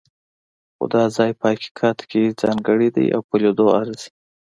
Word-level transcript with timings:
خو 0.75 0.83
دا 0.93 1.03
ځای 1.17 1.31
په 1.39 1.45
حقیقت 1.51 1.97
کې 2.09 2.35
ځانګړی 2.41 2.89
دی 2.95 3.05
او 3.15 3.21
په 3.29 3.35
لیدلو 3.41 3.65
ارزي. 3.79 4.09